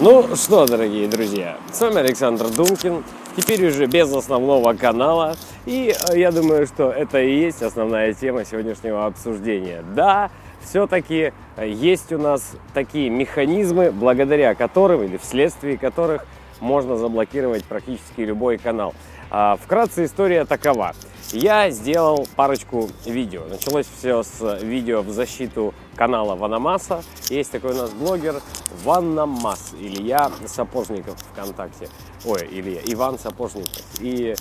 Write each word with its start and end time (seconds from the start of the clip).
Ну 0.00 0.36
что, 0.36 0.64
дорогие 0.64 1.08
друзья, 1.08 1.56
с 1.72 1.80
вами 1.80 1.96
Александр 1.98 2.48
Думкин, 2.50 3.02
теперь 3.36 3.66
уже 3.66 3.86
без 3.86 4.14
основного 4.14 4.72
канала. 4.74 5.34
И 5.66 5.92
э, 6.12 6.16
я 6.16 6.30
думаю, 6.30 6.68
что 6.68 6.92
это 6.92 7.20
и 7.20 7.40
есть 7.40 7.64
основная 7.64 8.14
тема 8.14 8.44
сегодняшнего 8.44 9.06
обсуждения. 9.06 9.82
Да, 9.96 10.30
все-таки 10.62 11.32
э, 11.56 11.68
есть 11.68 12.12
у 12.12 12.18
нас 12.18 12.52
такие 12.74 13.10
механизмы, 13.10 13.90
благодаря 13.90 14.54
которым 14.54 15.02
или 15.02 15.16
вследствие 15.16 15.76
которых 15.76 16.24
можно 16.60 16.96
заблокировать 16.96 17.64
практически 17.64 18.20
любой 18.20 18.58
канал. 18.58 18.94
А, 19.32 19.56
вкратце 19.56 20.04
история 20.04 20.44
такова. 20.44 20.92
Я 21.32 21.68
сделал 21.68 22.26
парочку 22.36 22.88
видео. 23.04 23.42
Началось 23.50 23.84
все 23.98 24.22
с 24.22 24.62
видео 24.62 25.02
в 25.02 25.10
защиту 25.10 25.74
канала 25.94 26.36
Ванамаса. 26.36 27.02
Есть 27.28 27.50
такой 27.50 27.72
у 27.72 27.76
нас 27.76 27.90
блогер 27.90 28.40
Ванамас, 28.82 29.74
Илья 29.78 30.30
Сапожников 30.46 31.18
ВКонтакте. 31.32 31.90
Ой, 32.24 32.48
Илья, 32.50 32.80
Иван 32.86 33.18
Сапожников. 33.18 33.82
И 34.00 34.34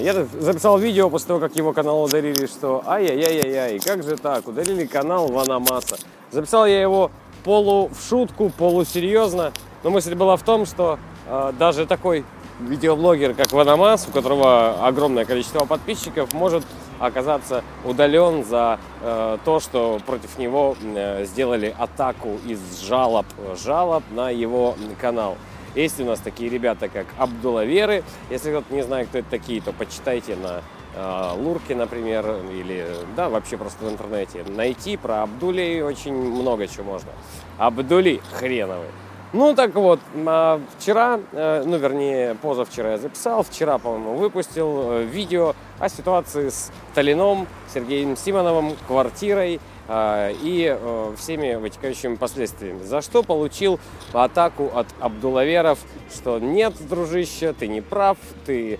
я 0.00 0.26
записал 0.40 0.78
видео 0.78 1.08
после 1.10 1.28
того, 1.28 1.38
как 1.38 1.54
его 1.54 1.72
канал 1.72 2.02
ударили, 2.02 2.46
что 2.46 2.82
ай-яй-яй-яй, 2.84 3.78
как 3.78 4.02
же 4.02 4.16
так, 4.16 4.48
ударили 4.48 4.86
канал 4.86 5.28
Ванамаса. 5.28 5.96
Записал 6.32 6.66
я 6.66 6.82
его 6.82 7.12
полу 7.44 7.88
в 7.88 8.08
шутку, 8.08 8.50
полусерьезно, 8.50 9.52
но 9.84 9.90
мысль 9.90 10.16
была 10.16 10.36
в 10.36 10.42
том, 10.42 10.66
что 10.66 10.98
э, 11.28 11.52
даже 11.56 11.86
такой 11.86 12.24
видеоблогер, 12.60 13.34
как 13.34 13.52
Ванамас, 13.52 14.06
у 14.08 14.12
которого 14.12 14.86
огромное 14.86 15.24
количество 15.24 15.64
подписчиков, 15.64 16.32
может 16.32 16.64
оказаться 16.98 17.62
удален 17.84 18.44
за 18.44 18.78
э, 19.02 19.38
то, 19.44 19.60
что 19.60 20.00
против 20.06 20.38
него 20.38 20.76
э, 20.82 21.24
сделали 21.24 21.74
атаку 21.78 22.38
из 22.46 22.80
жалоб, 22.80 23.26
жалоб 23.62 24.04
на 24.12 24.30
его 24.30 24.76
канал. 25.00 25.36
Есть 25.74 26.00
у 26.00 26.04
нас 26.04 26.20
такие 26.20 26.48
ребята, 26.48 26.88
как 26.88 27.06
Абдулаверы. 27.18 28.04
Если 28.30 28.50
кто-то 28.50 28.72
не 28.72 28.82
знает, 28.82 29.08
кто 29.08 29.18
это 29.18 29.30
такие, 29.30 29.60
то 29.60 29.72
почитайте 29.72 30.36
на 30.36 30.62
э, 30.94 31.32
Лурке, 31.36 31.74
например, 31.74 32.24
или 32.52 32.86
да, 33.16 33.28
вообще 33.28 33.56
просто 33.56 33.84
в 33.84 33.90
интернете. 33.90 34.44
Найти 34.46 34.96
про 34.96 35.24
Абдулей 35.24 35.82
очень 35.82 36.14
много 36.14 36.68
чего 36.68 36.84
можно. 36.84 37.10
Абдули 37.58 38.20
хреновый. 38.32 38.88
Ну, 39.34 39.52
так 39.52 39.74
вот, 39.74 39.98
а, 40.26 40.60
вчера, 40.78 41.18
э, 41.32 41.64
ну, 41.66 41.76
вернее, 41.76 42.36
позавчера 42.36 42.92
я 42.92 42.98
записал, 42.98 43.42
вчера, 43.42 43.78
по-моему, 43.78 44.14
выпустил 44.14 44.92
э, 44.92 45.02
видео 45.02 45.56
о 45.80 45.88
ситуации 45.88 46.50
с 46.50 46.70
Талином, 46.94 47.48
Сергеем 47.74 48.16
Симоновым, 48.16 48.76
квартирой 48.86 49.58
а, 49.88 50.30
и 50.30 50.78
э, 50.78 51.14
всеми 51.18 51.56
вытекающими 51.56 52.14
последствиями. 52.14 52.84
За 52.84 53.02
что 53.02 53.24
получил 53.24 53.80
атаку 54.12 54.70
от 54.72 54.86
Абдулаверов, 55.00 55.80
что 56.14 56.38
нет, 56.38 56.74
дружище, 56.88 57.52
ты 57.58 57.66
не 57.66 57.80
прав, 57.80 58.18
ты 58.46 58.78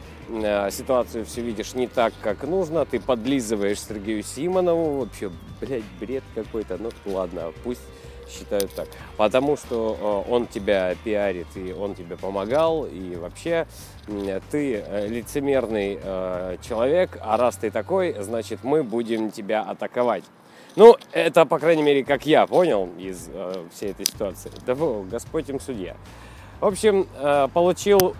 ситуацию 0.70 1.26
все 1.26 1.42
видишь 1.42 1.74
не 1.74 1.86
так, 1.86 2.14
как 2.22 2.44
нужно, 2.44 2.86
ты 2.86 2.98
подлизываешь 2.98 3.80
Сергею 3.80 4.22
Симонову, 4.22 5.00
вообще, 5.00 5.30
блядь, 5.60 5.82
бред 6.00 6.22
какой-то, 6.34 6.78
ну 6.78 6.90
ладно, 7.04 7.52
пусть 7.62 7.82
считают 8.28 8.72
так. 8.74 8.88
Потому 9.16 9.56
что 9.56 10.24
э, 10.26 10.30
он 10.30 10.46
тебя 10.46 10.94
пиарит, 11.04 11.46
и 11.54 11.72
он 11.72 11.94
тебе 11.94 12.16
помогал, 12.16 12.84
и 12.84 13.16
вообще 13.16 13.66
ты 14.50 14.82
э, 14.84 15.06
лицемерный 15.08 15.98
э, 16.02 16.56
человек, 16.62 17.18
а 17.20 17.36
раз 17.36 17.56
ты 17.56 17.70
такой, 17.70 18.14
значит 18.20 18.60
мы 18.62 18.82
будем 18.82 19.30
тебя 19.30 19.62
атаковать. 19.62 20.24
Ну, 20.76 20.96
это, 21.12 21.46
по 21.46 21.58
крайней 21.58 21.82
мере, 21.82 22.04
как 22.04 22.26
я 22.26 22.46
понял 22.46 22.88
из 22.98 23.30
всей 23.72 23.90
этой 23.92 24.06
ситуации. 24.06 24.50
Да 24.66 24.74
Господь 24.74 25.48
им 25.48 25.60
судья. 25.60 25.96
В 26.60 26.66
общем, 26.66 27.06
получил 27.52 28.16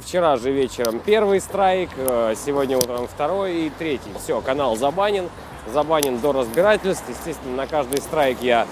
вчера 0.00 0.36
же 0.36 0.52
вечером 0.52 1.00
первый 1.00 1.40
страйк, 1.40 1.90
сегодня 2.36 2.76
утром 2.76 3.08
второй 3.08 3.66
и 3.66 3.70
третий. 3.70 4.10
Все, 4.22 4.40
канал 4.40 4.76
забанен. 4.76 5.28
Забанен 5.72 6.18
до 6.20 6.32
разбирательств. 6.32 7.04
Естественно, 7.08 7.56
на 7.56 7.66
каждый 7.66 7.98
страйк 7.98 8.38
я 8.40 8.66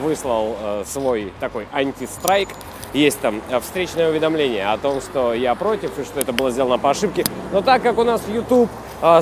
выслал 0.00 0.56
э, 0.60 0.84
свой 0.86 1.32
такой 1.40 1.66
антистрайк. 1.72 2.48
Есть 2.92 3.20
там 3.20 3.42
э, 3.50 3.60
встречное 3.60 4.10
уведомление 4.10 4.66
о 4.68 4.78
том, 4.78 5.00
что 5.00 5.34
я 5.34 5.54
против 5.54 5.98
и 5.98 6.04
что 6.04 6.20
это 6.20 6.32
было 6.32 6.50
сделано 6.50 6.78
по 6.78 6.90
ошибке. 6.90 7.24
Но 7.52 7.60
так 7.60 7.82
как 7.82 7.98
у 7.98 8.04
нас 8.04 8.22
YouTube 8.28 8.70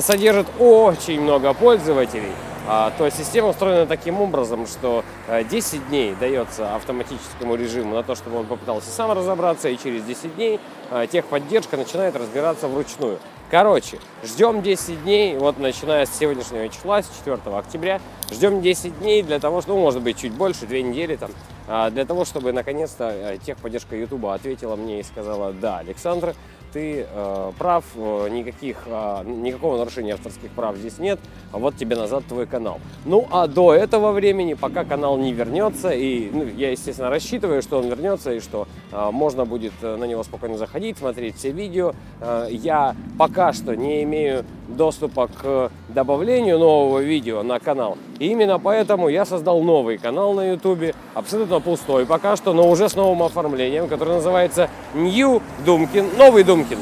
содержит 0.01 0.47
очень 0.57 1.21
много 1.21 1.53
пользователей, 1.53 2.31
то 2.65 3.09
система 3.11 3.49
устроена 3.49 3.85
таким 3.85 4.19
образом, 4.19 4.65
что 4.65 5.03
10 5.29 5.89
дней 5.89 6.15
дается 6.19 6.75
автоматическому 6.75 7.53
режиму 7.53 7.93
на 7.93 8.01
то, 8.01 8.15
чтобы 8.15 8.39
он 8.39 8.47
попытался 8.47 8.89
сам 8.89 9.11
разобраться, 9.11 9.69
и 9.69 9.77
через 9.77 10.03
10 10.03 10.35
дней 10.35 10.59
техподдержка 11.11 11.77
начинает 11.77 12.15
разбираться 12.15 12.67
вручную. 12.67 13.19
Короче, 13.49 13.97
ждем 14.25 14.61
10 14.61 15.03
дней, 15.03 15.37
вот 15.37 15.57
начиная 15.57 16.05
с 16.05 16.17
сегодняшнего 16.17 16.67
числа, 16.67 17.01
с 17.01 17.09
4 17.25 17.37
октября, 17.57 18.01
ждем 18.29 18.61
10 18.61 18.99
дней 18.99 19.23
для 19.23 19.39
того, 19.39 19.61
что, 19.61 19.73
ну, 19.73 19.79
может 19.79 20.01
быть, 20.01 20.17
чуть 20.17 20.33
больше, 20.33 20.65
2 20.65 20.79
недели 20.79 21.15
там, 21.15 21.31
а, 21.65 21.89
для 21.89 22.03
того, 22.05 22.25
чтобы 22.25 22.51
наконец-то 22.51 23.09
э, 23.09 23.37
техподдержка 23.37 23.95
Ютуба 23.95 24.33
ответила 24.33 24.75
мне 24.75 24.99
и 24.99 25.03
сказала, 25.03 25.53
да, 25.53 25.77
Александр, 25.77 26.35
ты 26.73 27.05
э, 27.09 27.51
прав, 27.57 27.83
э, 27.95 28.29
никаких, 28.29 28.83
э, 28.85 29.23
никакого 29.25 29.77
нарушения 29.77 30.13
авторских 30.13 30.51
прав 30.51 30.75
здесь 30.75 30.99
нет, 30.99 31.19
а 31.51 31.57
вот 31.57 31.75
тебе 31.75 31.95
назад 31.95 32.25
твой 32.25 32.45
канал. 32.45 32.79
Ну, 33.05 33.27
а 33.31 33.47
до 33.47 33.73
этого 33.73 34.11
времени, 34.11 34.53
пока 34.53 34.83
канал 34.83 35.17
не 35.17 35.33
вернется, 35.33 35.89
и 35.89 36.29
ну, 36.31 36.45
я, 36.45 36.71
естественно, 36.71 37.09
рассчитываю, 37.09 37.61
что 37.61 37.79
он 37.79 37.87
вернется, 37.87 38.33
и 38.33 38.39
что 38.39 38.67
э, 38.91 39.09
можно 39.11 39.45
будет 39.45 39.73
э, 39.81 39.95
на 39.95 40.05
него 40.05 40.23
спокойно 40.23 40.57
заходить, 40.57 40.97
смотреть 40.97 41.37
все 41.37 41.51
видео, 41.51 41.93
э, 42.19 42.47
я 42.51 42.95
пока 43.17 43.36
что 43.53 43.75
не 43.75 44.03
имею 44.03 44.43
доступа 44.67 45.27
к 45.27 45.71
добавлению 45.89 46.57
нового 46.57 46.99
видео 46.99 47.43
на 47.43 47.59
канал. 47.59 47.97
И 48.19 48.27
именно 48.27 48.57
поэтому 48.57 49.09
я 49.09 49.25
создал 49.25 49.61
новый 49.61 49.97
канал 49.97 50.33
на 50.33 50.51
YouTube, 50.51 50.95
абсолютно 51.13 51.59
пустой 51.59 52.05
пока 52.05 52.35
что, 52.35 52.53
но 52.53 52.67
уже 52.67 52.89
с 52.89 52.95
новым 52.95 53.21
оформлением, 53.23 53.87
который 53.87 54.15
называется 54.15 54.69
New 54.95 55.41
Dumpkin, 55.65 56.17
новый 56.17 56.43
Думкин 56.43 56.79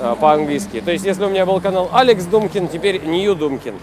э, 0.00 0.14
по-английски. 0.20 0.80
То 0.80 0.90
есть, 0.90 1.04
если 1.04 1.24
у 1.24 1.28
меня 1.28 1.46
был 1.46 1.60
канал 1.60 1.88
Алекс 1.92 2.24
Думкин, 2.24 2.68
теперь 2.68 3.00
New 3.04 3.34
Думкин. 3.36 3.74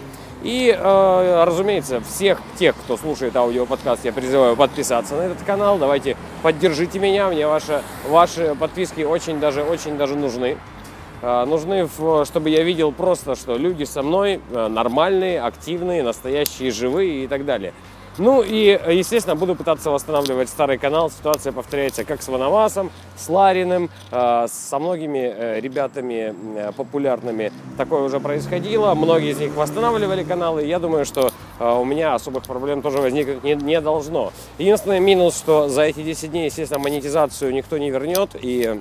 И, 0.42 0.76
э, 0.76 1.44
разумеется, 1.44 2.00
всех 2.00 2.42
тех, 2.58 2.74
кто 2.76 2.96
слушает 2.96 3.34
аудиоподкаст, 3.36 4.04
я 4.04 4.12
призываю 4.12 4.56
подписаться 4.56 5.14
на 5.14 5.22
этот 5.22 5.42
канал. 5.44 5.78
Давайте 5.78 6.16
поддержите 6.42 6.98
меня, 6.98 7.28
мне 7.28 7.46
ваши, 7.46 7.80
ваши 8.08 8.54
подписки 8.58 9.02
очень 9.02 9.40
даже, 9.40 9.62
очень 9.62 9.96
даже 9.96 10.16
нужны. 10.16 10.58
Э, 11.22 11.44
нужны, 11.44 11.88
чтобы 12.24 12.50
я 12.50 12.64
видел 12.64 12.90
просто, 12.90 13.36
что 13.36 13.56
люди 13.56 13.84
со 13.84 14.02
мной 14.02 14.40
э, 14.50 14.68
нормальные, 14.68 15.40
активные, 15.40 16.02
настоящие, 16.02 16.72
живые 16.72 17.24
и 17.24 17.26
так 17.28 17.44
далее. 17.44 17.72
Ну 18.18 18.42
и, 18.42 18.78
естественно, 18.90 19.36
буду 19.36 19.54
пытаться 19.54 19.90
восстанавливать 19.90 20.50
старый 20.50 20.76
канал. 20.76 21.10
Ситуация 21.10 21.50
повторяется 21.50 22.04
как 22.04 22.20
с 22.20 22.28
Ванамасом, 22.28 22.90
с 23.16 23.26
Лариным, 23.28 23.88
э, 24.10 24.46
со 24.50 24.78
многими 24.78 25.60
ребятами 25.60 26.34
популярными. 26.76 27.52
Такое 27.78 28.02
уже 28.02 28.20
происходило. 28.20 28.92
Многие 28.94 29.30
из 29.30 29.38
них 29.38 29.54
восстанавливали 29.54 30.24
каналы. 30.24 30.64
Я 30.64 30.78
думаю, 30.78 31.06
что 31.06 31.30
у 31.58 31.84
меня 31.84 32.14
особых 32.14 32.42
проблем 32.42 32.82
тоже 32.82 32.98
возникнуть 32.98 33.44
не, 33.44 33.54
не 33.54 33.80
должно. 33.80 34.32
Единственный 34.58 34.98
минус, 34.98 35.38
что 35.38 35.68
за 35.68 35.82
эти 35.82 36.02
10 36.02 36.32
дней, 36.32 36.46
естественно, 36.46 36.80
монетизацию 36.80 37.54
никто 37.54 37.78
не 37.78 37.90
вернет. 37.90 38.30
И 38.34 38.80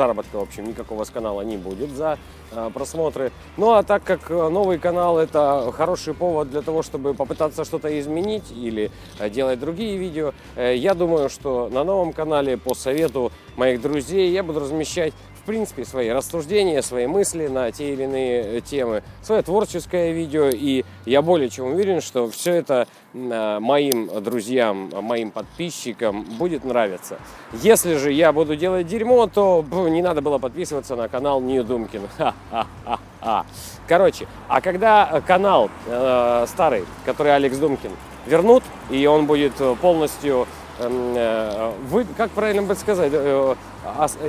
заработка, 0.00 0.36
в 0.36 0.42
общем, 0.42 0.66
никакого 0.66 1.04
с 1.04 1.10
канала 1.10 1.42
не 1.42 1.58
будет 1.58 1.90
за 1.90 2.18
э, 2.52 2.70
просмотры. 2.72 3.32
Ну 3.58 3.72
а 3.72 3.82
так 3.82 4.02
как 4.02 4.30
э, 4.30 4.48
новый 4.48 4.78
канал 4.78 5.18
это 5.18 5.70
хороший 5.76 6.14
повод 6.14 6.50
для 6.50 6.62
того, 6.62 6.82
чтобы 6.82 7.12
попытаться 7.12 7.66
что-то 7.66 7.88
изменить 8.00 8.50
или 8.50 8.90
э, 9.18 9.28
делать 9.28 9.60
другие 9.60 9.98
видео, 9.98 10.32
я 10.56 10.94
думаю, 10.94 11.28
что 11.28 11.68
на 11.70 11.84
новом 11.84 12.14
канале 12.14 12.56
по 12.56 12.74
совету 12.74 13.30
моих 13.56 13.82
друзей 13.82 14.30
я 14.30 14.42
буду 14.42 14.60
размещать 14.60 15.12
в 15.40 15.46
принципе, 15.46 15.84
свои 15.84 16.10
рассуждения, 16.10 16.82
свои 16.82 17.06
мысли 17.06 17.46
на 17.46 17.70
те 17.72 17.92
или 17.92 18.04
иные 18.04 18.60
темы, 18.60 19.02
свое 19.22 19.42
творческое 19.42 20.12
видео. 20.12 20.50
И 20.52 20.84
я 21.06 21.22
более 21.22 21.48
чем 21.48 21.66
уверен, 21.66 22.00
что 22.00 22.30
все 22.30 22.52
это 22.54 22.86
э, 23.14 23.58
моим 23.60 24.22
друзьям, 24.22 24.90
моим 25.00 25.30
подписчикам 25.30 26.24
будет 26.38 26.64
нравиться. 26.64 27.18
Если 27.54 27.96
же 27.96 28.12
я 28.12 28.32
буду 28.32 28.54
делать 28.56 28.86
дерьмо, 28.86 29.26
то 29.26 29.64
не 29.88 30.02
надо 30.02 30.20
было 30.20 30.38
подписываться 30.38 30.94
на 30.94 31.08
канал 31.08 31.40
Нью 31.40 31.64
Думкин. 31.64 32.02
Короче, 33.88 34.26
а 34.48 34.60
когда 34.60 35.22
канал 35.26 35.70
э, 35.86 36.44
старый, 36.48 36.84
который 37.04 37.34
Алекс 37.34 37.56
Думкин, 37.56 37.92
вернут, 38.26 38.62
и 38.90 39.06
он 39.06 39.26
будет 39.26 39.54
полностью 39.80 40.42
э, 40.42 40.69
вы, 40.80 42.06
как 42.16 42.30
правильно 42.30 42.62
бы 42.62 42.74
сказать, 42.74 43.12
э, 43.12 43.54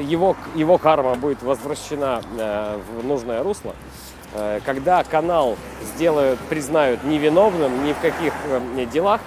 его, 0.02 0.36
его 0.56 0.78
карма 0.78 1.16
будет 1.16 1.42
возвращена 1.44 2.22
э, 2.38 2.80
в 2.98 3.06
нужное 3.06 3.44
русло, 3.44 3.74
когда 4.66 5.04
канал 5.04 5.58
сделают, 5.94 6.40
признают 6.50 7.04
невиновным 7.04 7.84
ни 7.86 7.92
в 7.92 8.00
каких 8.00 8.32
делах, 8.90 9.20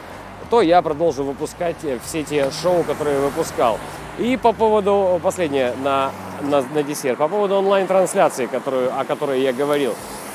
то 0.49 0.63
я 0.63 0.81
продолжу 0.81 1.25
выпускать 1.25 1.77
все 2.07 2.23
те 2.23 2.51
шоу, 2.51 2.85
которые 2.85 3.21
выпускал. 3.21 3.79
И 4.19 4.39
по 4.39 4.53
поводу, 4.53 5.21
последнее 5.23 5.75
на, 5.83 6.11
на, 6.41 6.63
на 6.63 6.83
десерт, 6.83 7.19
по 7.19 7.29
поводу 7.29 7.57
онлайн-трансляции, 7.57 8.47
которую, 8.47 8.99
о 8.99 9.05
которой 9.05 9.43
я 9.43 9.53
говорил. 9.53 9.95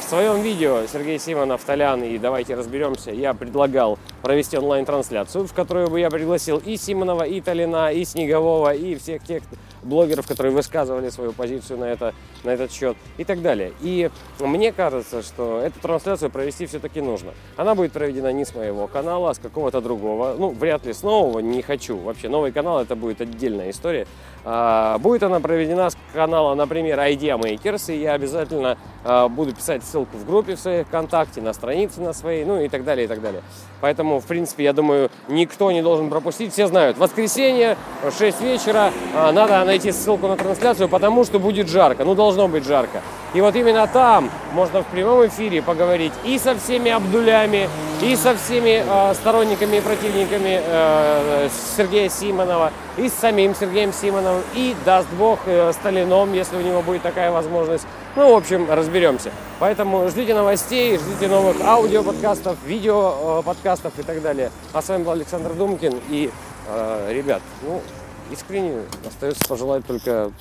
В 0.09 0.11
своем 0.11 0.41
видео. 0.41 0.87
Сергей 0.91 1.19
Симонов, 1.19 1.63
Толян 1.63 2.01
и 2.01 2.17
«Давайте 2.17 2.55
разберемся» 2.55 3.11
я 3.11 3.35
предлагал 3.35 3.99
провести 4.23 4.57
онлайн-трансляцию, 4.57 5.45
в 5.45 5.53
которую 5.53 5.87
бы 5.91 5.99
я 5.99 6.09
пригласил 6.09 6.57
и 6.57 6.77
Симонова, 6.77 7.27
и 7.27 7.39
Толина, 7.41 7.91
и 7.91 8.03
Снегового, 8.03 8.73
и 8.73 8.95
всех 8.95 9.23
тех 9.23 9.43
блогеров, 9.83 10.27
которые 10.27 10.53
высказывали 10.53 11.09
свою 11.09 11.33
позицию 11.33 11.79
на, 11.79 11.85
это, 11.85 12.13
на 12.43 12.51
этот 12.51 12.71
счет 12.71 12.97
и 13.17 13.23
так 13.23 13.41
далее. 13.41 13.73
И 13.81 14.09
мне 14.39 14.71
кажется, 14.71 15.21
что 15.21 15.59
эту 15.59 15.79
трансляцию 15.79 16.29
провести 16.29 16.65
все-таки 16.65 17.01
нужно. 17.01 17.31
Она 17.57 17.75
будет 17.75 17.91
проведена 17.91 18.31
не 18.31 18.45
с 18.45 18.55
моего 18.55 18.87
канала, 18.87 19.31
а 19.31 19.33
с 19.33 19.39
какого-то 19.39 19.81
другого. 19.81 20.35
Ну, 20.37 20.49
вряд 20.49 20.85
ли 20.85 20.93
с 20.93 21.03
нового, 21.03 21.39
не 21.39 21.61
хочу. 21.61 21.97
Вообще, 21.97 22.29
новый 22.29 22.51
канал 22.51 22.79
это 22.79 22.95
будет 22.95 23.21
отдельная 23.21 23.69
история. 23.69 24.07
А, 24.45 24.97
будет 24.99 25.23
она 25.23 25.39
проведена 25.39 25.89
с 25.89 25.97
канала, 26.13 26.55
например, 26.55 26.97
Idea 26.99 27.39
Makers, 27.39 27.93
и 27.93 27.99
я 27.99 28.13
обязательно 28.13 28.77
а, 29.03 29.27
буду 29.27 29.53
писать 29.53 29.83
ссылку 29.83 30.17
в 30.17 30.25
группе 30.25 30.55
в 30.55 30.59
своей 30.59 30.83
ВКонтакте, 30.83 31.41
на 31.41 31.53
странице 31.53 32.01
на 32.01 32.13
своей, 32.13 32.45
ну 32.45 32.61
и 32.61 32.69
так 32.69 32.83
далее, 32.83 33.05
и 33.05 33.07
так 33.07 33.21
далее. 33.21 33.43
Поэтому, 33.81 34.19
в 34.19 34.25
принципе, 34.25 34.63
я 34.63 34.73
думаю, 34.73 35.09
никто 35.27 35.71
не 35.71 35.81
должен 35.81 36.09
пропустить. 36.09 36.53
Все 36.53 36.67
знают, 36.67 36.97
воскресенье, 36.97 37.77
6 38.17 38.41
вечера, 38.41 38.91
а, 39.15 39.31
надо 39.31 39.59
найти 39.69 39.91
ссылку 39.91 40.27
на 40.27 40.35
трансляцию, 40.35 40.89
потому 40.89 41.23
что 41.23 41.39
будет 41.39 41.69
жарко, 41.69 42.03
ну 42.03 42.15
должно 42.15 42.47
быть 42.47 42.65
жарко. 42.65 43.01
И 43.35 43.41
вот 43.41 43.55
именно 43.55 43.85
там 43.85 44.31
можно 44.53 44.81
в 44.81 44.87
прямом 44.87 45.27
эфире 45.27 45.61
поговорить 45.61 46.13
и 46.23 46.39
со 46.39 46.55
всеми 46.55 46.89
Абдулями, 46.89 47.69
и 48.01 48.15
со 48.15 48.35
всеми 48.35 48.83
э, 48.83 49.13
сторонниками 49.13 49.77
и 49.77 49.81
противниками 49.81 50.59
э, 50.65 51.49
Сергея 51.77 52.09
Симонова, 52.09 52.71
и 52.97 53.07
с 53.09 53.13
самим 53.13 53.53
Сергеем 53.53 53.93
Симоновым, 53.93 54.41
и, 54.55 54.75
даст 54.85 55.07
Бог, 55.19 55.39
э, 55.45 55.71
Сталином, 55.73 56.33
если 56.33 56.57
у 56.57 56.61
него 56.61 56.81
будет 56.81 57.03
такая 57.03 57.29
возможность. 57.31 57.85
Ну, 58.15 58.33
в 58.33 58.37
общем, 58.37 58.67
разберемся. 58.71 59.31
Поэтому 59.59 60.09
ждите 60.09 60.33
новостей, 60.33 60.97
ждите 60.97 61.27
новых 61.27 61.61
аудиоподкастов, 61.61 62.57
видео-подкастов 62.65 63.93
и 63.99 64.01
так 64.01 64.21
далее. 64.23 64.49
А 64.73 64.81
с 64.81 64.89
вами 64.89 65.03
был 65.03 65.11
Александр 65.11 65.53
Думкин. 65.53 65.99
И, 66.09 66.31
э, 66.67 67.13
ребят, 67.13 67.41
ну, 67.61 67.81
искренне 68.31 68.83
остается 69.05 69.47
пожелать 69.47 69.85
только 69.85 70.31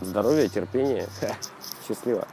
здоровья, 0.00 0.48
терпения. 0.48 1.08
Счастливо. 1.86 2.26